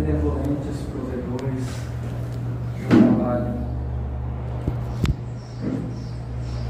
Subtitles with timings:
[0.00, 1.64] benevolentes provedores
[2.78, 3.54] do trabalho.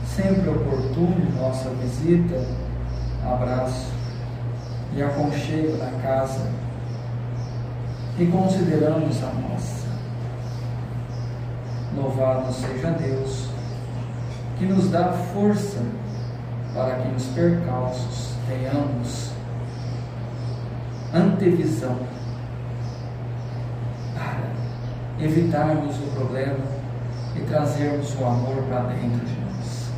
[0.04, 2.44] Sempre oportuno nossa visita,
[3.24, 3.92] abraço
[4.94, 6.50] e aconchego da casa
[8.18, 9.88] e consideramos a nossa.
[11.96, 13.48] Louvado seja Deus,
[14.58, 15.80] que nos dá força
[16.74, 19.30] para que nos percalços tenhamos
[21.12, 21.96] antevisão
[24.14, 24.50] para
[25.22, 26.58] evitarmos o problema
[27.36, 29.90] e trazermos o amor para dentro de nós.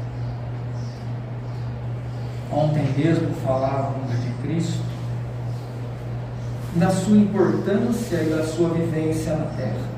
[2.50, 4.82] Ontem mesmo falávamos de Cristo,
[6.76, 9.92] da sua importância e da sua vivência na terra.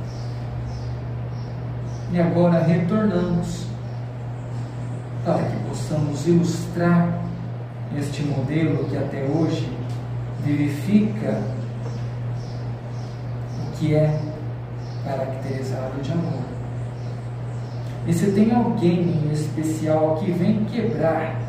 [2.13, 3.67] E agora retornamos
[5.25, 7.25] para que possamos ilustrar
[7.97, 9.69] este modelo que até hoje
[10.45, 11.41] vivifica
[13.67, 14.21] o que é
[15.05, 16.43] caracterizado de amor.
[18.07, 21.41] E se tem alguém em especial que vem quebrar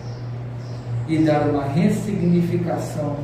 [1.07, 3.15] e dar uma ressignificação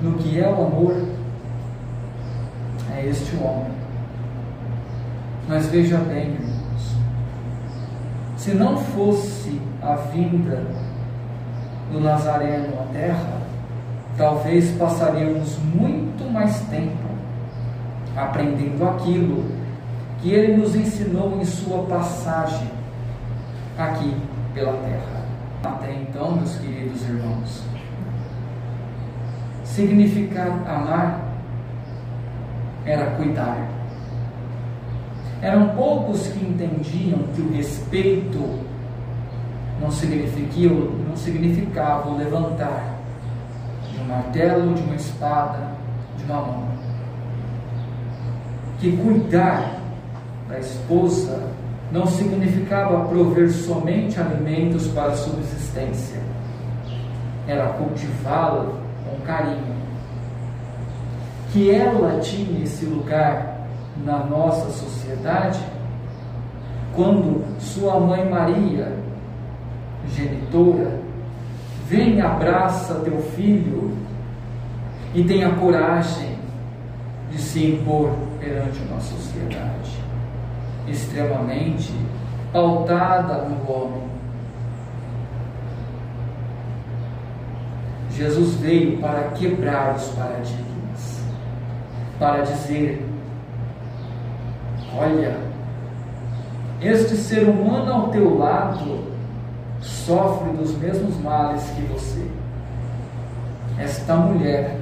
[0.00, 0.94] no que é o amor,
[2.94, 3.72] é este homem.
[5.48, 6.96] Mas veja bem, irmãos,
[8.36, 10.66] se não fosse a vinda
[11.92, 13.40] do Nazareno à terra,
[14.16, 17.05] talvez passaríamos muito mais tempo
[18.16, 19.44] aprendendo aquilo
[20.20, 22.68] que ele nos ensinou em sua passagem
[23.78, 24.16] aqui
[24.54, 25.26] pela terra.
[25.62, 27.62] Até então, meus queridos irmãos,
[29.64, 31.20] significar amar
[32.84, 33.68] era cuidar.
[35.42, 38.60] Eram poucos que entendiam que o respeito
[39.80, 42.94] não significava, não significava o levantar
[43.92, 45.58] de um martelo, de uma espada,
[46.16, 46.85] de uma mão.
[48.78, 49.80] Que cuidar
[50.48, 51.50] da esposa
[51.90, 56.20] não significava prover somente alimentos para subsistência,
[57.46, 58.72] era cultivá-la
[59.04, 59.76] com carinho.
[61.52, 63.66] Que ela tinha esse lugar
[64.04, 65.60] na nossa sociedade
[66.94, 68.92] quando sua mãe Maria,
[70.08, 70.98] genitora,
[71.86, 73.92] vem, abraça teu filho
[75.14, 76.36] e tenha coragem
[77.30, 80.06] de se impor perante uma sociedade
[80.88, 81.92] extremamente
[82.52, 84.02] pautada no homem.
[88.10, 91.20] Jesus veio para quebrar os paradigmas,
[92.18, 93.06] para dizer:
[94.96, 95.36] olha,
[96.80, 99.04] este ser humano ao teu lado
[99.80, 102.26] sofre dos mesmos males que você.
[103.78, 104.78] Esta mulher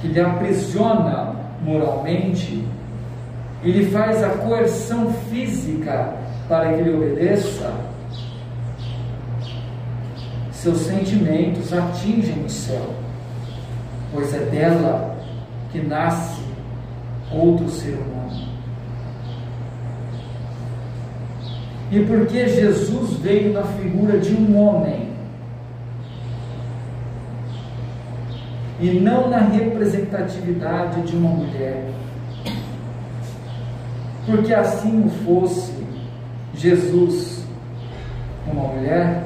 [0.00, 2.64] que lhe aprisiona moralmente
[3.62, 6.14] e lhe faz a coerção física
[6.48, 7.72] para que lhe obedeça,
[10.50, 12.90] seus sentimentos atingem o céu,
[14.12, 15.16] pois é dela
[15.70, 16.42] que nasce
[17.30, 18.48] outro ser humano.
[21.92, 25.09] E porque Jesus veio na figura de um homem,
[28.80, 31.84] e não na representatividade de uma mulher,
[34.26, 35.84] porque assim o fosse
[36.54, 37.44] Jesus,
[38.46, 39.22] uma mulher,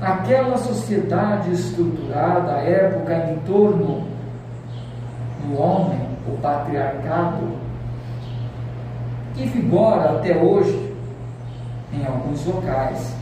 [0.00, 4.06] aquela sociedade estruturada, a época em torno
[5.42, 7.52] do homem, o patriarcado,
[9.34, 10.94] que vigora até hoje
[11.92, 13.17] em alguns locais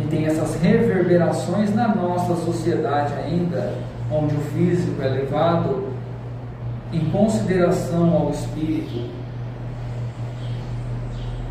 [0.00, 3.74] e tem essas reverberações na nossa sociedade ainda,
[4.10, 5.88] onde o físico é levado
[6.92, 9.10] em consideração ao espírito,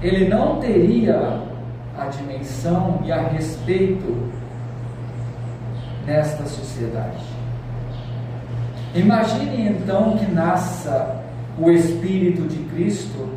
[0.01, 1.41] ele não teria
[1.97, 4.31] a dimensão e a respeito
[6.05, 7.23] nesta sociedade.
[8.93, 11.21] Imagine então que nasça
[11.57, 13.27] o Espírito de Cristo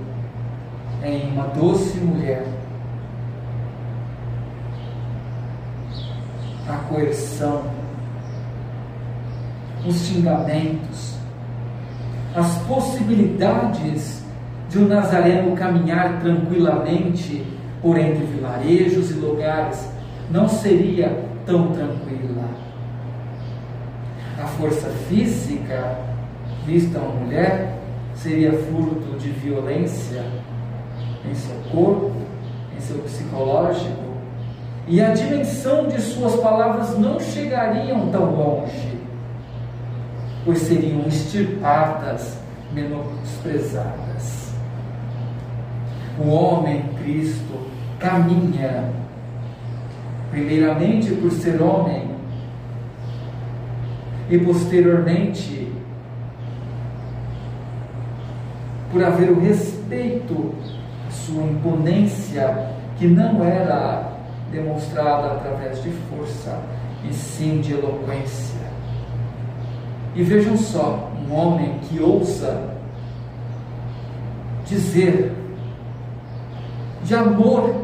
[1.03, 2.45] em uma doce mulher.
[6.69, 7.63] A coerção,
[9.87, 11.15] os xingamentos,
[12.35, 14.23] as possibilidades
[14.69, 17.45] de um nazareno caminhar tranquilamente
[17.81, 19.89] por entre vilarejos e lugares
[20.31, 22.45] não seria tão tranquila.
[24.39, 25.99] A força física
[26.67, 27.79] vista uma mulher
[28.15, 30.23] seria fruto de violência
[31.29, 32.13] em seu corpo,
[32.77, 34.08] em seu psicológico,
[34.89, 38.97] e a dimensão de suas palavras não chegariam tão longe.
[40.45, 42.39] pois seriam extirpadas,
[42.73, 44.51] menosprezadas.
[46.19, 47.67] O homem Cristo
[47.99, 48.91] caminha,
[50.31, 52.09] primeiramente por ser homem,
[54.31, 55.71] e posteriormente
[58.91, 60.55] por haver o respeito
[61.07, 64.18] à sua imponência, que não era
[64.51, 66.59] demonstrada através de força,
[67.09, 68.59] e sim de eloquência.
[70.15, 72.71] E vejam só, um homem que ousa
[74.67, 75.33] dizer
[77.05, 77.75] de amor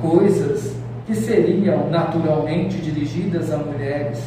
[0.00, 0.76] coisas
[1.06, 4.22] que seriam naturalmente dirigidas a mulheres,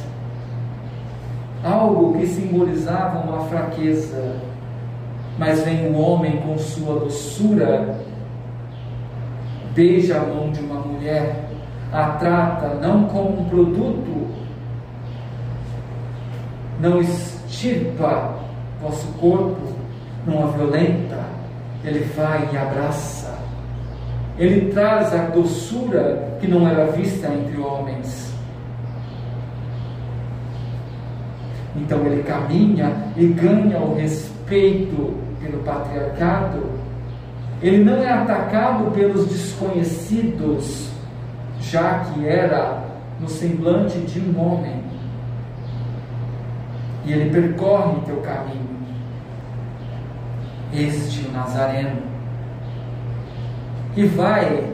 [1.64, 4.36] algo que simbolizava uma fraqueza,
[5.38, 8.00] mas vem um homem com sua doçura,
[9.80, 11.46] beija a mão de uma mulher,
[11.94, 14.28] a trata não como um produto,
[16.82, 18.36] não extirpa
[18.82, 19.74] vosso corpo,
[20.28, 21.24] não a violenta,
[21.86, 23.40] ele vai e abraça.
[24.38, 28.34] Ele traz a doçura que não era vista entre homens.
[31.78, 36.69] Então ele caminha e ganha o respeito pelo patriarcado.
[37.62, 40.90] Ele não é atacado pelos desconhecidos,
[41.60, 42.84] já que era
[43.20, 44.82] no semblante de um homem.
[47.06, 48.80] E ele percorre teu caminho.
[50.72, 52.02] Este Nazareno,
[53.94, 54.72] que vai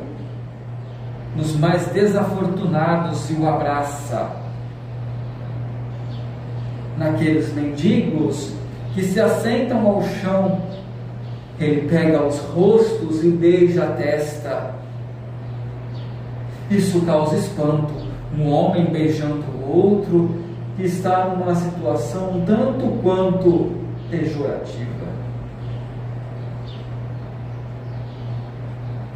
[1.35, 4.29] nos mais desafortunados e o abraça.
[6.97, 8.53] Naqueles mendigos
[8.93, 10.61] que se assentam ao chão,
[11.59, 14.75] ele pega os rostos e beija a testa.
[16.69, 17.93] Isso causa espanto.
[18.37, 20.35] Um homem beijando o outro
[20.77, 23.71] está numa situação tanto quanto
[24.09, 25.05] pejorativa.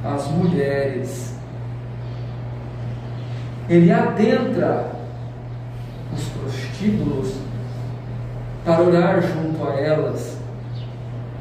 [0.03, 1.35] As mulheres.
[3.67, 4.91] Ele adentra
[6.13, 7.35] os prostíbulos
[8.63, 10.38] para orar junto a elas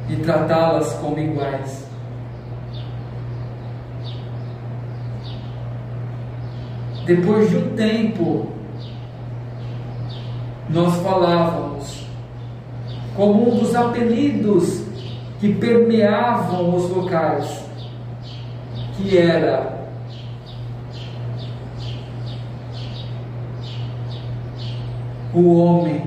[0.09, 1.87] e tratá-las como iguais.
[7.05, 8.49] Depois de um tempo,
[10.69, 12.07] nós falávamos
[13.17, 14.85] como um dos apelidos
[15.41, 17.65] que permeavam os locais,
[18.97, 19.89] que era
[25.33, 26.05] o homem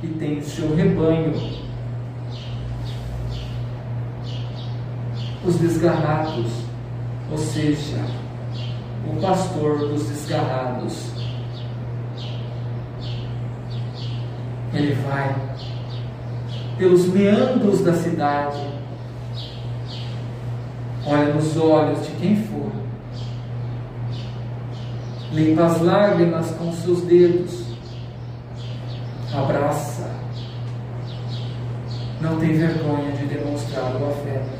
[0.00, 1.59] que tem seu rebanho,
[5.44, 6.52] os desgarrados,
[7.30, 8.04] ou seja,
[9.06, 11.10] o pastor dos desgarrados.
[14.72, 15.34] Ele vai
[16.78, 18.58] pelos meandros da cidade,
[21.04, 22.70] olha nos olhos de quem for,
[25.32, 27.64] limpa as lágrimas com seus dedos,
[29.34, 30.10] abraça,
[32.20, 34.59] não tem vergonha de demonstrar o afeto.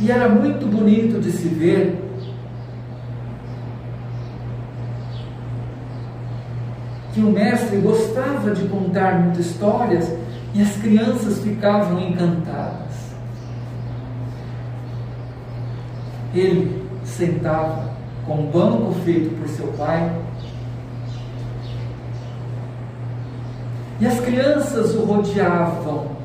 [0.00, 2.02] E era muito bonito de se ver
[7.14, 10.12] que o mestre gostava de contar muitas histórias
[10.52, 12.94] e as crianças ficavam encantadas.
[16.34, 17.90] Ele sentava
[18.26, 20.14] com um banco feito por seu pai
[23.98, 26.15] e as crianças o rodeavam.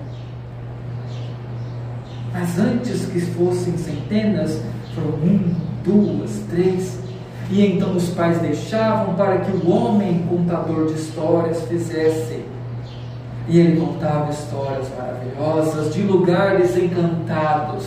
[2.42, 4.60] Mas antes que fossem centenas,
[4.96, 5.54] foram um,
[5.86, 6.98] duas, três,
[7.52, 12.44] e então os pais deixavam para que o homem contador de histórias fizesse.
[13.48, 17.86] E ele contava histórias maravilhosas de lugares encantados.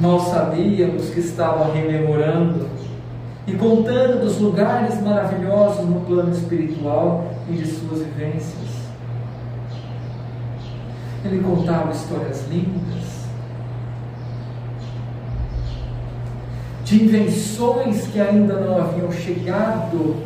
[0.00, 2.66] Mal sabíamos que estava rememorando
[3.46, 8.71] e contando dos lugares maravilhosos no plano espiritual e de suas vivências.
[11.24, 13.22] Ele contava histórias lindas
[16.84, 20.16] de invenções que ainda não haviam chegado,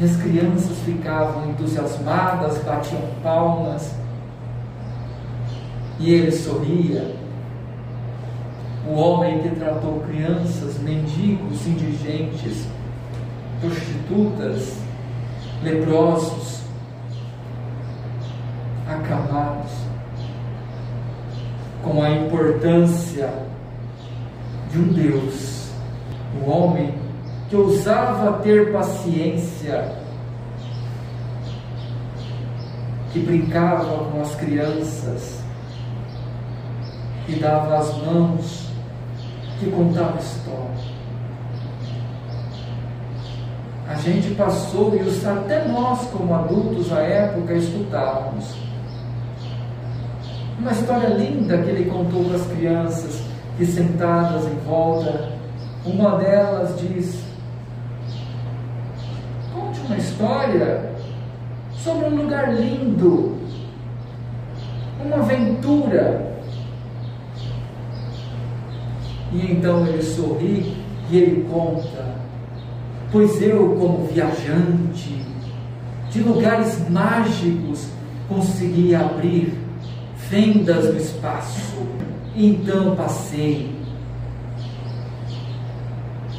[0.00, 3.94] e as crianças ficavam entusiasmadas, batiam palmas,
[6.00, 7.14] e ele sorria.
[8.88, 12.66] O homem que tratou crianças, mendigos, indigentes,
[13.60, 14.78] prostitutas,
[15.62, 16.60] leprosos,
[18.88, 19.85] acamados,
[21.86, 23.32] com a importância
[24.72, 25.70] de um Deus
[26.44, 26.92] o homem
[27.48, 29.92] que ousava ter paciência
[33.12, 35.40] que brincava com as crianças,
[37.24, 38.68] que dava as mãos,
[39.60, 40.96] que contava história.
[43.88, 48.65] A gente passou e até nós, como adultos à época, escutávamos.
[50.58, 53.22] Uma história linda que ele contou para as crianças
[53.56, 55.32] que sentadas em volta,
[55.84, 57.22] uma delas diz:
[59.54, 60.92] Conte uma história
[61.72, 63.36] sobre um lugar lindo,
[65.04, 66.34] uma aventura.
[69.32, 70.76] E então ele sorri
[71.10, 72.16] e ele conta
[73.12, 75.24] Pois eu, como viajante
[76.10, 77.88] de lugares mágicos,
[78.28, 79.56] consegui abrir
[80.28, 81.86] fendas no espaço.
[82.34, 83.74] Então passei.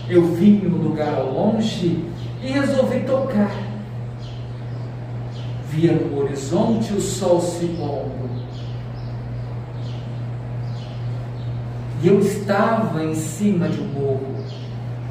[0.10, 2.06] Eu vim um lugar ao longe
[2.41, 3.51] e resolvi tocar.
[5.70, 8.27] Via no horizonte o sol se pondo.
[12.01, 14.38] E eu estava em cima de um morro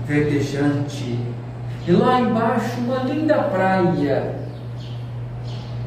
[0.06, 1.18] verdejante
[1.86, 4.34] e lá embaixo, uma linda praia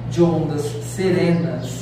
[0.10, 1.79] de ondas serenas,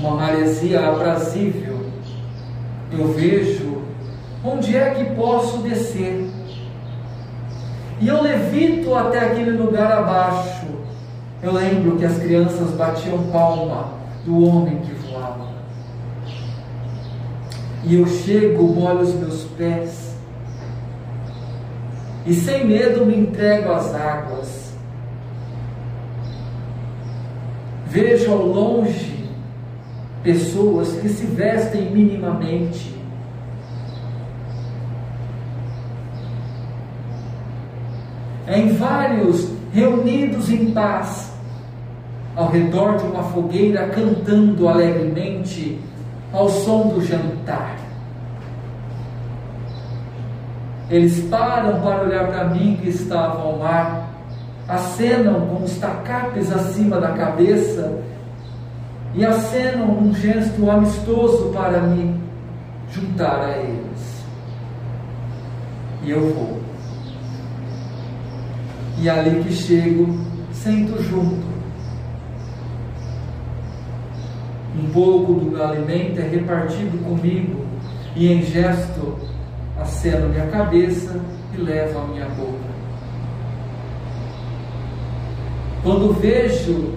[0.00, 1.78] uma maresia aprazível.
[2.90, 3.82] Eu vejo
[4.44, 6.28] onde é que posso descer.
[8.00, 10.66] E eu levito até aquele lugar abaixo.
[11.42, 13.92] Eu lembro que as crianças batiam palma
[14.24, 15.50] do homem que voava.
[17.84, 20.10] E eu chego, molho os meus pés
[22.26, 24.74] e sem medo me entrego às águas.
[27.86, 29.19] Vejo ao longe
[30.22, 32.94] pessoas que se vestem minimamente.
[38.46, 41.32] Em vários reunidos em paz,
[42.34, 45.80] ao redor de uma fogueira, cantando alegremente
[46.32, 47.76] ao som do jantar.
[50.88, 54.10] Eles param para olhar para mim que estava ao mar,
[54.66, 58.02] acenam com os tacapes acima da cabeça
[59.14, 62.20] e acenam um gesto amistoso para me
[62.92, 64.24] juntar a eles.
[66.02, 66.60] E eu vou.
[68.98, 70.18] E ali que chego,
[70.52, 71.50] sento junto.
[74.78, 77.64] Um pouco do alimento é repartido comigo
[78.14, 79.18] e em gesto
[79.78, 81.20] aceno minha cabeça
[81.52, 82.70] e levo a minha boca.
[85.82, 86.94] Quando vejo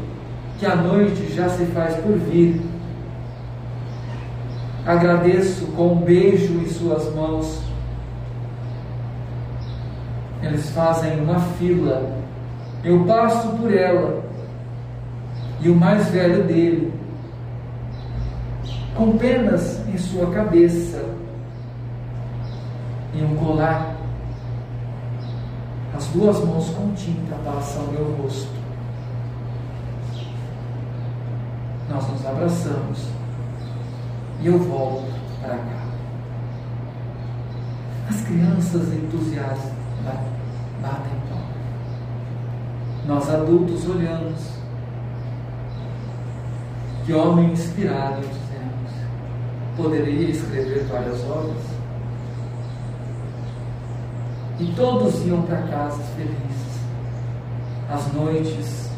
[0.63, 2.61] que a noite já se faz por vir,
[4.85, 7.61] agradeço com um beijo em suas mãos.
[10.41, 12.15] Eles fazem uma fila,
[12.81, 14.23] eu passo por ela,
[15.59, 16.93] e o mais velho dele,
[18.95, 21.03] com penas em sua cabeça,
[23.13, 23.97] em um colar.
[25.93, 28.62] As duas mãos com tinta passam meu rosto.
[31.93, 33.07] Nós nos abraçamos
[34.41, 35.83] e eu volto para cá.
[38.09, 39.71] As crianças entusiastas
[40.81, 41.53] batem palmas.
[43.05, 44.39] Nós adultos olhamos.
[47.05, 48.91] Que homem inspirado, dizemos.
[49.77, 51.63] Poderia escrever várias obras?
[54.59, 56.79] E todos iam para casa felizes.
[57.87, 58.89] As noites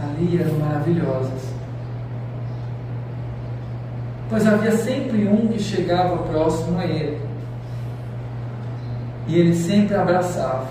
[0.00, 1.39] ali eram maravilhosas.
[4.30, 7.20] Pois havia sempre um que chegava próximo a ele.
[9.26, 10.68] E ele sempre abraçava.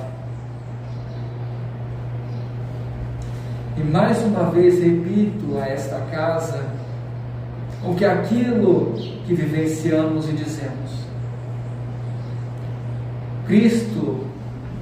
[3.78, 6.66] E mais uma vez repito a esta casa
[7.84, 8.94] o que aquilo
[9.26, 10.92] que vivenciamos e dizemos.
[13.46, 14.26] Cristo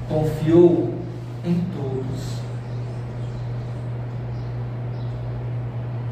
[0.09, 0.93] confiou
[1.45, 2.37] em todos.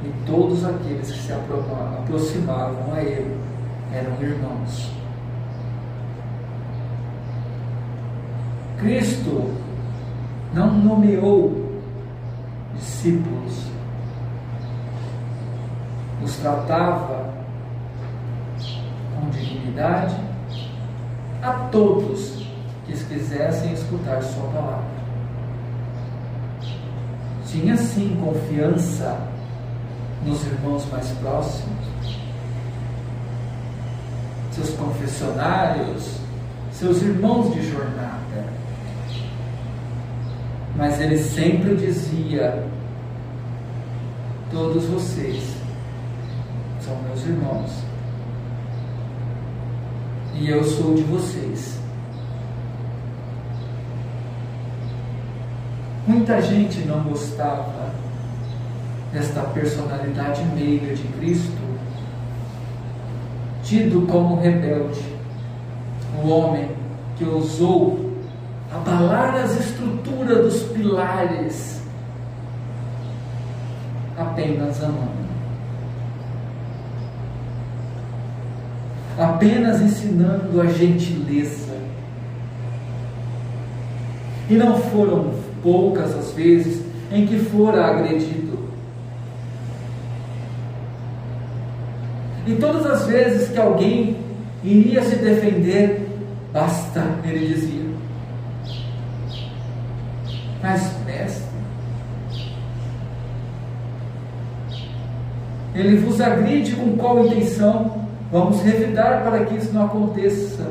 [0.04, 3.40] E todos aqueles que se aproximavam a Ele
[3.94, 4.92] eram irmãos.
[8.78, 9.50] Cristo
[10.54, 11.80] não nomeou
[12.76, 13.68] discípulos,
[16.22, 17.34] os tratava
[19.16, 20.16] com dignidade
[21.42, 22.46] a todos
[22.86, 24.96] que quisessem escutar Sua palavra.
[27.46, 29.35] Tinha sim confiança
[30.26, 31.86] nos irmãos mais próximos,
[34.52, 36.18] seus confessionários,
[36.72, 38.46] seus irmãos de jornada.
[40.76, 42.66] Mas ele sempre dizia:
[44.52, 45.56] Todos vocês
[46.82, 47.72] são meus irmãos.
[50.34, 51.80] E eu sou de vocês.
[56.08, 58.05] Muita gente não gostava
[59.16, 61.58] desta personalidade meiga de Cristo,
[63.64, 65.02] tido como rebelde,
[66.22, 66.70] o homem
[67.18, 68.12] que ousou
[68.70, 71.82] abalar as estruturas dos pilares
[74.18, 75.26] apenas amando.
[79.18, 81.74] Apenas ensinando a gentileza.
[84.50, 88.55] E não foram poucas as vezes em que fora agredido.
[92.48, 94.18] E todas as vezes que alguém
[94.64, 96.08] iria se defender,
[96.54, 97.86] basta, ele dizia.
[100.62, 101.46] Mas, mestre,
[105.74, 108.06] ele vos agride com qual intenção?
[108.32, 110.68] Vamos revidar para que isso não aconteça.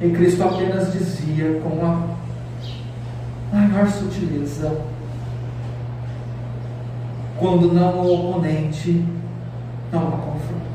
[0.00, 4.76] E Cristo apenas dizia com a maior sutileza:
[7.38, 9.04] quando não o oponente,
[9.92, 10.71] não há confronto.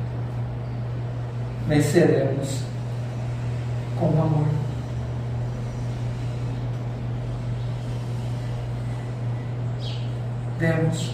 [1.68, 2.64] Venceremos
[4.00, 4.48] com amor.
[10.60, 11.12] Vemos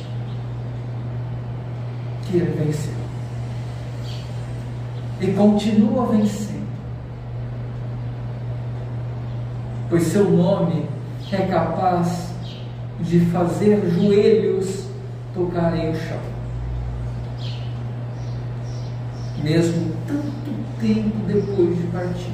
[2.26, 3.04] que ele venceu
[5.20, 6.68] e continua vencendo,
[9.90, 10.86] pois seu nome
[11.32, 12.34] é capaz
[13.00, 14.88] de fazer joelhos
[15.34, 16.43] tocarem o chão.
[19.44, 22.34] Mesmo tanto tempo depois de partir.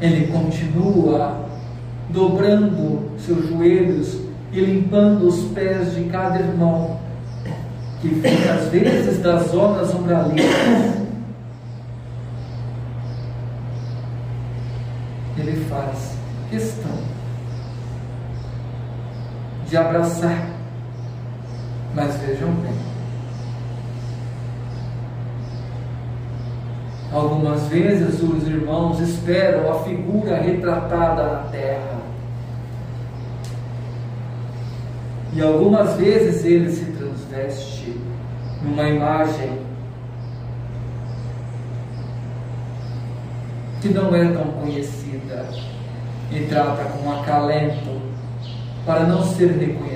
[0.00, 1.46] Ele continua
[2.08, 4.20] dobrando seus joelhos
[4.52, 7.00] e limpando os pés de cada irmão
[8.00, 11.02] que vem às vezes das zonas umbralistas
[15.38, 16.16] ele faz
[16.50, 16.92] questão
[19.68, 20.51] de abraçar.
[21.94, 22.74] Mas vejam bem,
[27.12, 32.00] algumas vezes os irmãos esperam a figura retratada na terra.
[35.34, 38.00] E algumas vezes ele se transveste
[38.62, 39.60] numa imagem
[43.80, 45.48] que não é tão conhecida
[46.30, 48.00] e trata com acalento
[48.86, 49.91] para não ser reconhecido,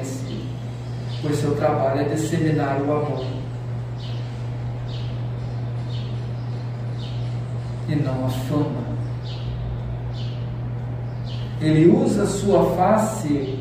[1.27, 3.27] pois seu trabalho é disseminar o amor
[7.89, 8.87] e não a fama.
[11.61, 13.59] Ele usa sua face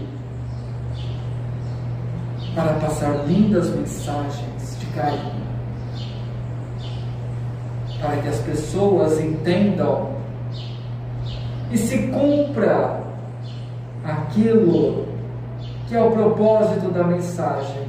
[2.53, 5.43] para passar lindas mensagens de carinho,
[7.99, 10.13] para que as pessoas entendam
[11.71, 13.01] e se cumpra
[14.03, 15.14] aquilo
[15.87, 17.83] que é o propósito da mensagem.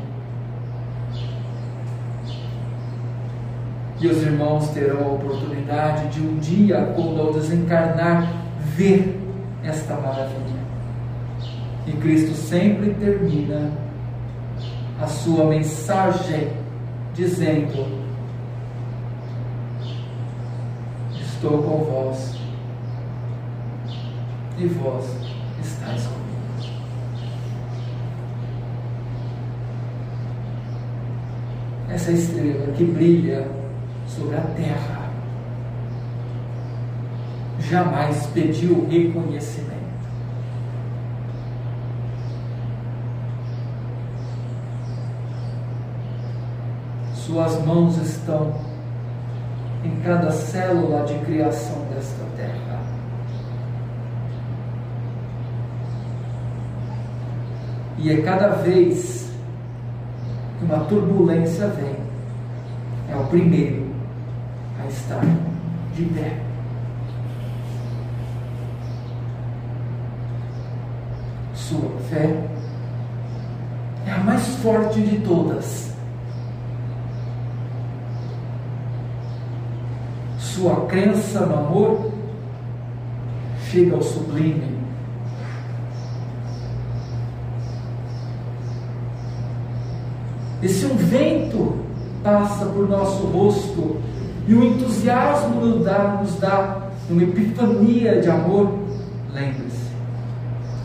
[3.99, 8.31] E os irmãos terão a oportunidade de um dia, quando ao desencarnar,
[8.61, 9.19] ver
[9.65, 10.67] esta maravilha.
[11.87, 13.71] E Cristo sempre termina
[15.01, 16.51] a sua mensagem
[17.15, 17.87] dizendo:
[21.15, 22.37] Estou com vós
[24.59, 25.05] e vós
[25.63, 26.16] estáis comigo.
[31.97, 33.49] Essa estrela que brilha
[34.07, 35.11] sobre a terra
[37.59, 39.73] jamais pediu reconhecimento.
[47.15, 48.53] Suas mãos estão
[49.83, 52.79] em cada célula de criação desta terra.
[57.97, 59.16] E é cada vez
[60.67, 61.95] uma turbulência vem,
[63.09, 63.87] é o primeiro
[64.83, 65.25] a estar
[65.95, 66.41] de pé.
[71.55, 72.49] Sua fé
[74.07, 75.95] é a mais forte de todas.
[80.39, 82.13] Sua crença no amor
[83.71, 84.77] chega ao sublime
[90.63, 91.77] E se um vento
[92.27, 94.01] passa por nosso rosto
[94.49, 98.77] e o entusiasmo nos dá, nos dá numa epifania de amor,
[99.33, 99.93] lembre-se,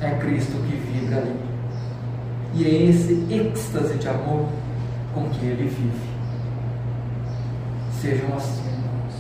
[0.02, 1.36] é Cristo que vibra ali.
[2.54, 4.46] E é esse êxtase de amor
[5.16, 6.12] com que ele vive.
[8.00, 9.16] Sejam assim, irmãos.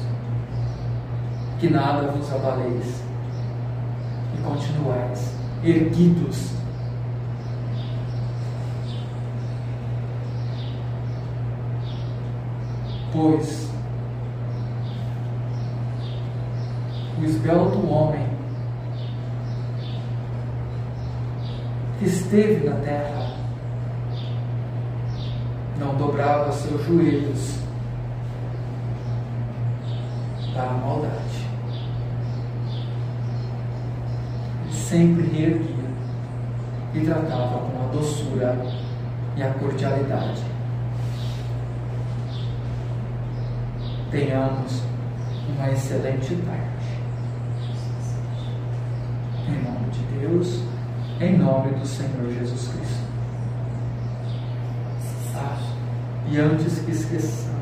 [1.59, 3.01] Que nada vos abaleis
[4.37, 6.51] e continuais erguidos
[13.11, 13.69] pois
[17.19, 18.27] o esbelto homem
[22.01, 23.31] esteve na terra
[25.81, 27.59] não dobrava seus joelhos
[30.53, 31.49] para a maldade.
[34.63, 35.91] Ele sempre reerguia
[36.93, 38.55] e tratava com a doçura
[39.35, 40.43] e a cordialidade.
[44.11, 44.83] Tenhamos
[45.47, 46.71] uma excelente tarde.
[49.47, 50.63] Em nome de Deus,
[51.21, 53.05] em nome do Senhor Jesus Cristo.
[55.33, 55.57] Ah,
[56.29, 57.60] e antes que esqueçamos,